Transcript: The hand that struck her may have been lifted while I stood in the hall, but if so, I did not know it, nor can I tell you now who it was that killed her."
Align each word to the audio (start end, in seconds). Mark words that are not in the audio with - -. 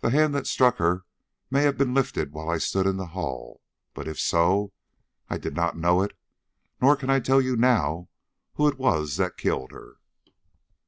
The 0.00 0.10
hand 0.10 0.34
that 0.34 0.48
struck 0.48 0.78
her 0.78 1.04
may 1.48 1.62
have 1.62 1.78
been 1.78 1.94
lifted 1.94 2.32
while 2.32 2.48
I 2.50 2.58
stood 2.58 2.86
in 2.86 2.96
the 2.96 3.06
hall, 3.14 3.60
but 3.94 4.08
if 4.08 4.18
so, 4.18 4.72
I 5.30 5.38
did 5.38 5.54
not 5.54 5.76
know 5.78 6.02
it, 6.02 6.18
nor 6.82 6.96
can 6.96 7.08
I 7.08 7.20
tell 7.20 7.40
you 7.40 7.54
now 7.56 8.08
who 8.54 8.66
it 8.66 8.78
was 8.78 9.16
that 9.18 9.36
killed 9.38 9.70
her." 9.70 9.98